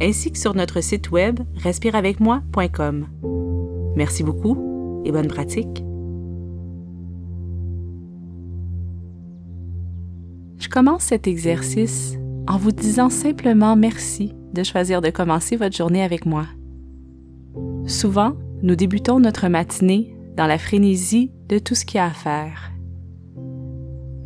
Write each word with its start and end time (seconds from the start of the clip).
ainsi 0.00 0.32
que 0.32 0.38
sur 0.38 0.54
notre 0.54 0.80
site 0.80 1.10
web 1.10 1.40
respireavecmoi.com. 1.56 3.06
Merci 3.96 4.22
beaucoup 4.22 5.02
et 5.04 5.12
bonne 5.12 5.28
pratique. 5.28 5.84
Je 10.58 10.68
commence 10.68 11.04
cet 11.04 11.26
exercice 11.26 12.16
en 12.48 12.58
vous 12.58 12.72
disant 12.72 13.10
simplement 13.10 13.76
merci 13.76 14.34
de 14.52 14.62
choisir 14.62 15.00
de 15.00 15.10
commencer 15.10 15.56
votre 15.56 15.76
journée 15.76 16.02
avec 16.02 16.26
moi. 16.26 16.46
Souvent, 17.86 18.34
nous 18.62 18.76
débutons 18.76 19.20
notre 19.20 19.48
matinée 19.48 20.16
dans 20.36 20.46
la 20.46 20.58
frénésie 20.58 21.32
de 21.48 21.58
tout 21.58 21.74
ce 21.74 21.84
qu'il 21.84 21.98
y 21.98 22.00
a 22.00 22.06
à 22.06 22.10
faire. 22.10 22.72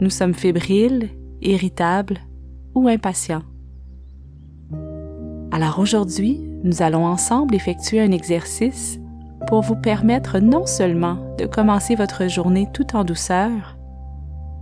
Nous 0.01 0.11
sommes 0.11 0.35
fébriles, 0.35 1.11
irritables 1.43 2.19
ou 2.75 2.89
impatients. 2.89 3.43
Alors 5.53 5.79
aujourd'hui, 5.79 6.41
nous 6.65 6.81
allons 6.81 7.05
ensemble 7.05 7.55
effectuer 7.55 8.01
un 8.01 8.11
exercice 8.11 8.99
pour 9.47 9.61
vous 9.61 9.77
permettre 9.77 10.39
non 10.39 10.65
seulement 10.65 11.19
de 11.37 11.45
commencer 11.45 11.95
votre 11.95 12.27
journée 12.27 12.69
tout 12.73 12.97
en 12.97 13.05
douceur, 13.05 13.77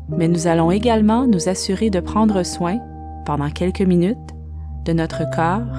mais 0.09 0.27
nous 0.27 0.49
allons 0.49 0.73
également 0.73 1.29
nous 1.29 1.49
assurer 1.49 1.91
de 1.91 2.01
prendre 2.01 2.43
soin, 2.43 2.81
pendant 3.25 3.51
quelques 3.51 3.83
minutes, 3.83 4.19
de 4.85 4.93
notre 4.93 5.31
corps, 5.31 5.77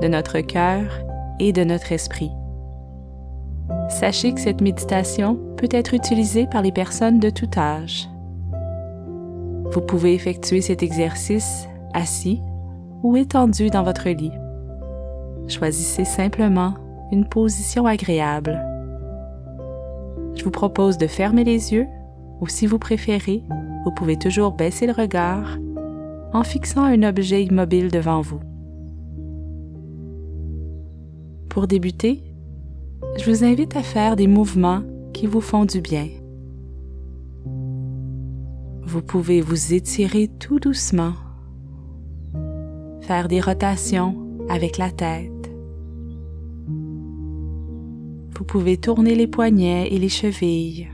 de 0.00 0.08
notre 0.08 0.40
cœur 0.40 0.84
et 1.38 1.52
de 1.52 1.62
notre 1.62 1.92
esprit. 1.92 2.30
Sachez 3.90 4.32
que 4.32 4.40
cette 4.40 4.62
méditation 4.62 5.38
peut 5.58 5.68
être 5.70 5.92
utilisée 5.92 6.46
par 6.46 6.62
les 6.62 6.72
personnes 6.72 7.20
de 7.20 7.28
tout 7.28 7.50
âge. 7.58 8.08
Vous 9.70 9.82
pouvez 9.82 10.14
effectuer 10.14 10.62
cet 10.62 10.82
exercice 10.82 11.68
assis 11.92 12.40
ou 13.02 13.18
étendu 13.18 13.68
dans 13.68 13.82
votre 13.82 14.08
lit. 14.08 14.32
Choisissez 15.48 16.04
simplement 16.04 16.74
une 17.12 17.28
position 17.28 17.86
agréable. 17.86 18.60
Je 20.34 20.44
vous 20.44 20.50
propose 20.50 20.98
de 20.98 21.06
fermer 21.06 21.44
les 21.44 21.72
yeux 21.72 21.86
ou 22.40 22.48
si 22.48 22.66
vous 22.66 22.78
préférez, 22.78 23.42
vous 23.84 23.92
pouvez 23.92 24.16
toujours 24.16 24.52
baisser 24.52 24.86
le 24.86 24.92
regard 24.92 25.56
en 26.32 26.42
fixant 26.42 26.82
un 26.82 27.02
objet 27.02 27.44
immobile 27.44 27.90
devant 27.90 28.20
vous. 28.20 28.40
Pour 31.48 31.66
débuter, 31.66 32.22
je 33.16 33.30
vous 33.30 33.44
invite 33.44 33.76
à 33.76 33.82
faire 33.82 34.16
des 34.16 34.26
mouvements 34.26 34.82
qui 35.14 35.26
vous 35.26 35.40
font 35.40 35.64
du 35.64 35.80
bien. 35.80 36.08
Vous 38.82 39.02
pouvez 39.02 39.40
vous 39.40 39.72
étirer 39.72 40.28
tout 40.38 40.60
doucement, 40.60 41.14
faire 43.00 43.28
des 43.28 43.40
rotations 43.40 44.16
avec 44.48 44.76
la 44.78 44.90
tête. 44.90 45.35
Vous 48.38 48.44
pouvez 48.44 48.76
tourner 48.76 49.14
les 49.14 49.26
poignets 49.26 49.88
et 49.90 49.98
les 49.98 50.10
chevilles. 50.10 50.90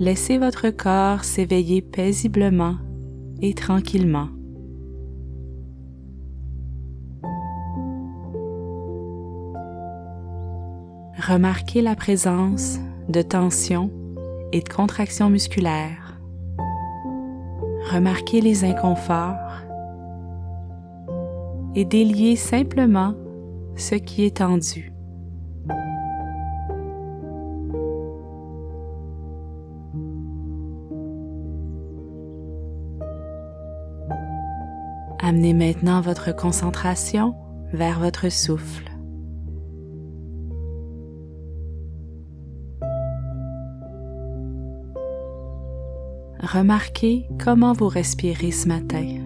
Laissez 0.00 0.36
votre 0.36 0.70
corps 0.70 1.22
s'éveiller 1.22 1.80
paisiblement 1.80 2.74
et 3.40 3.54
tranquillement. 3.54 4.30
Remarquez 11.24 11.80
la 11.80 11.94
présence 11.94 12.80
de 13.08 13.22
tension 13.22 13.92
et 14.50 14.60
de 14.60 14.68
contraction 14.68 15.30
musculaire. 15.30 16.20
Remarquez 17.92 18.40
les 18.40 18.64
inconforts 18.64 19.62
et 21.76 21.84
déliez 21.84 22.34
simplement 22.34 23.14
ce 23.76 23.94
qui 23.94 24.24
est 24.24 24.36
tendu. 24.38 24.92
Amenez 35.24 35.54
maintenant 35.54 36.00
votre 36.00 36.34
concentration 36.34 37.34
vers 37.72 38.00
votre 38.00 38.28
souffle. 38.28 38.90
Remarquez 46.42 47.28
comment 47.42 47.72
vous 47.72 47.86
respirez 47.86 48.50
ce 48.50 48.66
matin. 48.66 49.21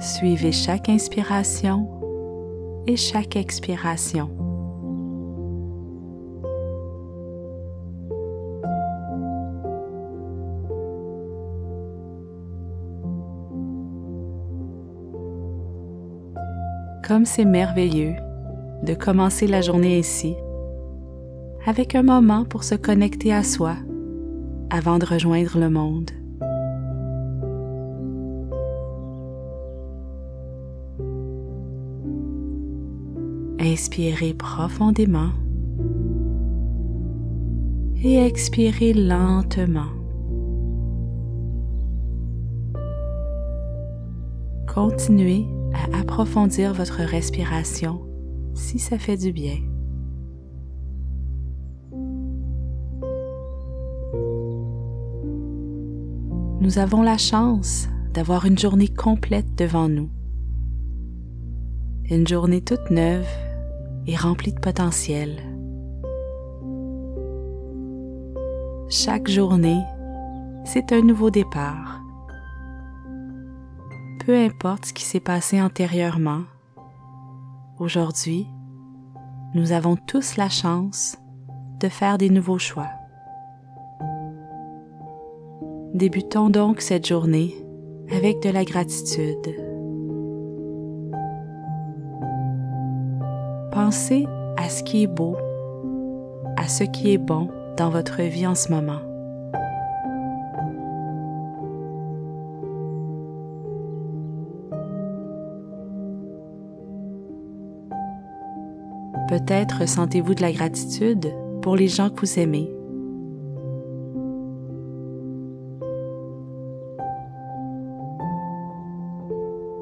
Suivez 0.00 0.52
chaque 0.52 0.88
inspiration 0.88 1.86
et 2.86 2.96
chaque 2.96 3.36
expiration. 3.36 4.30
Comme 17.06 17.26
c'est 17.26 17.44
merveilleux 17.44 18.14
de 18.82 18.94
commencer 18.94 19.46
la 19.46 19.60
journée 19.60 19.98
ici, 19.98 20.34
avec 21.66 21.94
un 21.94 22.02
moment 22.02 22.46
pour 22.46 22.64
se 22.64 22.74
connecter 22.74 23.34
à 23.34 23.42
soi 23.42 23.76
avant 24.70 24.98
de 24.98 25.04
rejoindre 25.04 25.58
le 25.58 25.68
monde. 25.68 26.10
Inspirez 33.62 34.32
profondément 34.32 35.32
et 38.02 38.16
expirez 38.16 38.94
lentement. 38.94 39.92
Continuez 44.66 45.44
à 45.74 45.98
approfondir 45.98 46.72
votre 46.72 47.02
respiration 47.02 48.00
si 48.54 48.78
ça 48.78 48.96
fait 48.96 49.18
du 49.18 49.30
bien. 49.30 49.58
Nous 56.62 56.78
avons 56.78 57.02
la 57.02 57.18
chance 57.18 57.90
d'avoir 58.14 58.46
une 58.46 58.56
journée 58.56 58.88
complète 58.88 59.54
devant 59.58 59.90
nous. 59.90 60.08
Une 62.08 62.26
journée 62.26 62.62
toute 62.62 62.90
neuve 62.90 63.26
et 64.06 64.16
remplie 64.16 64.52
de 64.52 64.60
potentiel. 64.60 65.42
Chaque 68.88 69.28
journée, 69.28 69.80
c'est 70.64 70.92
un 70.92 71.02
nouveau 71.02 71.30
départ. 71.30 72.00
Peu 74.26 74.36
importe 74.36 74.86
ce 74.86 74.92
qui 74.92 75.04
s'est 75.04 75.20
passé 75.20 75.60
antérieurement, 75.60 76.42
aujourd'hui, 77.78 78.46
nous 79.54 79.72
avons 79.72 79.96
tous 79.96 80.36
la 80.36 80.48
chance 80.48 81.16
de 81.80 81.88
faire 81.88 82.18
des 82.18 82.30
nouveaux 82.30 82.58
choix. 82.58 82.90
Débutons 85.94 86.50
donc 86.50 86.80
cette 86.80 87.06
journée 87.06 87.54
avec 88.12 88.42
de 88.42 88.50
la 88.50 88.64
gratitude. 88.64 89.69
Pensez 93.82 94.26
à 94.58 94.68
ce 94.68 94.82
qui 94.82 95.04
est 95.04 95.06
beau, 95.06 95.38
à 96.58 96.68
ce 96.68 96.84
qui 96.84 97.14
est 97.14 97.18
bon 97.18 97.48
dans 97.78 97.88
votre 97.88 98.20
vie 98.20 98.46
en 98.46 98.54
ce 98.54 98.70
moment. 98.70 98.98
Peut-être 109.30 109.88
sentez-vous 109.88 110.34
de 110.34 110.42
la 110.42 110.52
gratitude 110.52 111.32
pour 111.62 111.74
les 111.74 111.88
gens 111.88 112.10
que 112.10 112.20
vous 112.20 112.38
aimez. 112.38 112.70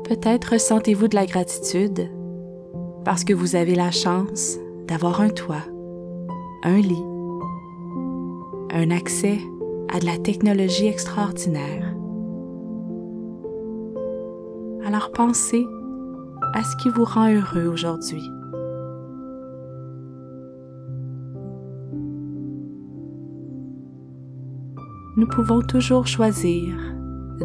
Peut-être 0.04 0.60
sentez-vous 0.60 1.08
de 1.08 1.16
la 1.16 1.26
gratitude 1.26 2.08
parce 3.04 3.24
que 3.24 3.32
vous 3.32 3.56
avez 3.56 3.74
la 3.74 3.90
chance 3.90 4.58
d'avoir 4.86 5.20
un 5.20 5.28
toit, 5.28 5.64
un 6.64 6.78
lit, 6.78 7.04
un 8.70 8.90
accès 8.90 9.38
à 9.92 10.00
de 10.00 10.06
la 10.06 10.18
technologie 10.18 10.86
extraordinaire. 10.86 11.94
Alors 14.84 15.10
pensez 15.12 15.66
à 16.54 16.62
ce 16.62 16.76
qui 16.82 16.88
vous 16.88 17.04
rend 17.04 17.30
heureux 17.32 17.66
aujourd'hui. 17.66 18.22
Nous 25.16 25.26
pouvons 25.26 25.62
toujours 25.62 26.06
choisir 26.06 26.76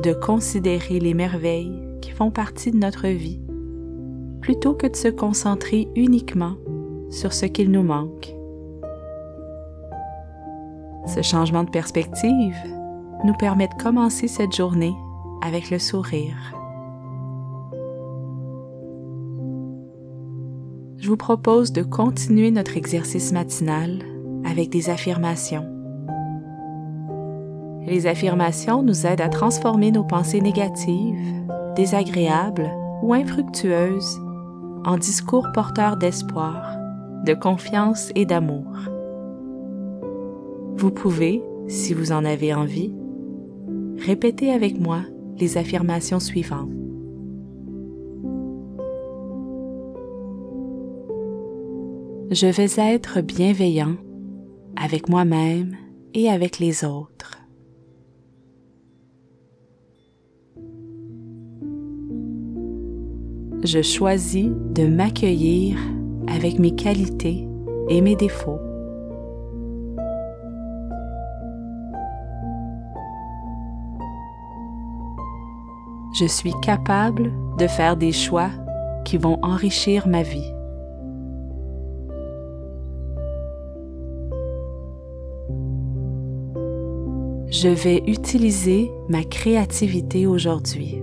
de 0.03 0.13
considérer 0.13 0.99
les 0.99 1.13
merveilles 1.13 1.81
qui 2.01 2.11
font 2.11 2.29
partie 2.29 2.71
de 2.71 2.77
notre 2.77 3.07
vie 3.07 3.39
plutôt 4.43 4.73
que 4.73 4.87
de 4.87 4.95
se 4.95 5.07
concentrer 5.07 5.87
uniquement 5.95 6.55
sur 7.09 7.31
ce 7.31 7.45
qu'il 7.45 7.71
nous 7.71 7.81
manque. 7.81 8.35
Ce 11.07 11.21
changement 11.21 11.63
de 11.63 11.69
perspective 11.69 12.57
nous 13.23 13.33
permet 13.35 13.69
de 13.69 13.81
commencer 13.81 14.27
cette 14.27 14.53
journée 14.53 14.93
avec 15.41 15.69
le 15.69 15.79
sourire. 15.79 16.35
Je 20.97 21.07
vous 21.07 21.17
propose 21.17 21.71
de 21.71 21.81
continuer 21.81 22.51
notre 22.51 22.75
exercice 22.75 23.31
matinal 23.31 23.99
avec 24.43 24.69
des 24.69 24.89
affirmations. 24.89 25.65
Les 27.87 28.07
affirmations 28.07 28.83
nous 28.83 29.05
aident 29.05 29.21
à 29.21 29.29
transformer 29.29 29.91
nos 29.91 30.03
pensées 30.03 30.41
négatives, 30.41 31.45
désagréables 31.75 32.69
ou 33.01 33.13
infructueuses 33.13 34.19
en 34.85 34.97
discours 34.97 35.51
porteurs 35.53 35.97
d'espoir, 35.97 36.77
de 37.25 37.33
confiance 37.33 38.11
et 38.15 38.25
d'amour. 38.25 38.67
Vous 40.75 40.91
pouvez, 40.91 41.41
si 41.67 41.93
vous 41.93 42.11
en 42.11 42.25
avez 42.25 42.53
envie, 42.53 42.93
répéter 43.97 44.51
avec 44.51 44.79
moi 44.79 45.01
les 45.37 45.57
affirmations 45.57 46.19
suivantes. 46.19 46.69
Je 52.31 52.47
vais 52.47 52.93
être 52.93 53.21
bienveillant 53.21 53.95
avec 54.75 55.07
moi-même 55.07 55.75
et 56.13 56.29
avec 56.29 56.59
les 56.59 56.83
autres. 56.83 57.32
Je 63.63 63.81
choisis 63.81 64.49
de 64.49 64.85
m'accueillir 64.85 65.77
avec 66.27 66.59
mes 66.59 66.75
qualités 66.75 67.47
et 67.89 68.01
mes 68.01 68.15
défauts. 68.15 68.59
Je 76.15 76.25
suis 76.25 76.53
capable 76.61 77.31
de 77.57 77.67
faire 77.67 77.97
des 77.97 78.11
choix 78.11 78.49
qui 79.05 79.17
vont 79.17 79.39
enrichir 79.41 80.07
ma 80.07 80.21
vie. 80.21 80.53
Je 87.47 87.69
vais 87.69 88.03
utiliser 88.07 88.91
ma 89.09 89.23
créativité 89.23 90.27
aujourd'hui. 90.27 91.02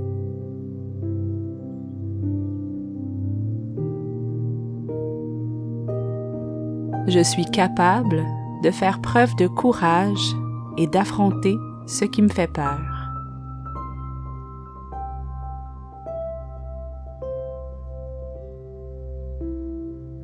Je 7.07 7.21
suis 7.21 7.45
capable 7.45 8.25
de 8.63 8.71
faire 8.71 9.01
preuve 9.01 9.35
de 9.37 9.47
courage 9.47 10.35
et 10.77 10.87
d'affronter 10.87 11.57
ce 11.87 12.05
qui 12.05 12.23
me 12.23 12.29
fait 12.29 12.51
peur. 12.51 12.79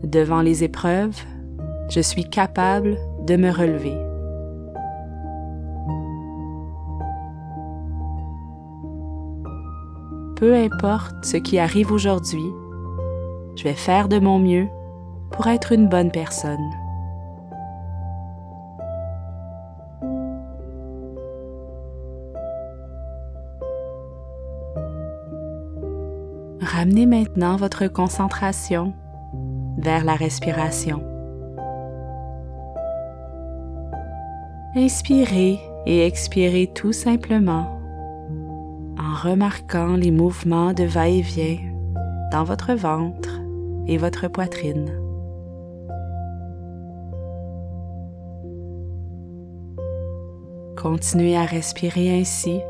Devant 0.05 0.41
les 0.41 0.63
épreuves, 0.63 1.17
je 1.89 2.01
suis 2.01 2.29
capable 2.29 2.97
de 3.27 3.37
me 3.37 3.51
relever. 3.51 3.97
Peu 10.37 10.55
importe 10.55 11.25
ce 11.25 11.39
qui 11.39 11.59
arrive 11.59 11.91
aujourd'hui, 11.91 12.53
je 13.57 13.65
vais 13.65 13.73
faire 13.73 14.09
de 14.09 14.19
mon 14.19 14.39
mieux 14.39 14.69
pour 15.31 15.47
être 15.47 15.73
une 15.73 15.89
bonne 15.89 16.11
personne. 16.11 16.71
Ramenez 26.61 27.07
maintenant 27.07 27.57
votre 27.57 27.87
concentration 27.87 28.93
vers 29.79 30.05
la 30.05 30.15
respiration. 30.15 31.03
Inspirez 34.75 35.59
et 35.87 36.05
expirez 36.05 36.67
tout 36.67 36.93
simplement 36.93 37.81
en 38.99 39.15
remarquant 39.15 39.97
les 39.97 40.11
mouvements 40.11 40.75
de 40.75 40.85
va-et-vient 40.85 41.59
dans 42.31 42.45
votre 42.45 42.75
ventre 42.75 43.41
et 43.87 43.97
votre 43.97 44.29
poitrine. 44.29 45.06
Continuez 50.77 51.37
à 51.37 51.47
respirer 51.47 52.21
ainsi, 52.21 52.61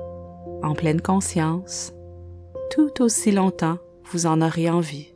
en 0.62 0.74
pleine 0.74 1.00
conscience, 1.00 1.92
tout 2.70 3.02
aussi 3.02 3.32
longtemps 3.32 3.78
vous 4.12 4.26
en 4.26 4.40
aurez 4.40 4.70
envie. 4.70 5.12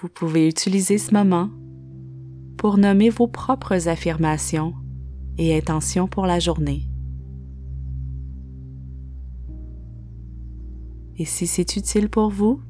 Vous 0.00 0.08
pouvez 0.08 0.48
utiliser 0.48 0.98
ce 0.98 1.14
moment 1.14 1.48
pour 2.56 2.76
nommer 2.76 3.08
vos 3.08 3.28
propres 3.28 3.88
affirmations 3.88 4.74
et 5.38 5.56
intentions 5.56 6.08
pour 6.08 6.26
la 6.26 6.40
journée. 6.40 6.88
Et 11.18 11.24
si 11.24 11.46
c'est 11.46 11.76
utile 11.76 12.08
pour 12.08 12.30
vous, 12.30 12.60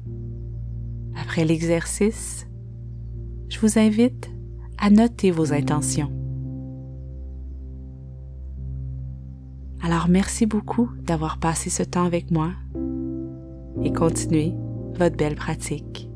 après 1.15 1.43
l'exercice, 1.43 2.47
je 3.49 3.59
vous 3.59 3.79
invite 3.79 4.29
à 4.77 4.91
noter 4.91 5.31
vos 5.31 5.53
intentions. 5.53 6.22
Alors 9.83 10.07
merci 10.07 10.45
beaucoup 10.45 10.89
d'avoir 11.01 11.39
passé 11.39 11.69
ce 11.69 11.83
temps 11.83 12.05
avec 12.05 12.31
moi 12.31 12.51
et 13.83 13.91
continuez 13.91 14.53
votre 14.97 15.17
belle 15.17 15.35
pratique. 15.35 16.09